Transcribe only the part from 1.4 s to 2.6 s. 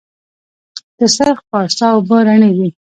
پارسا اوبه رڼې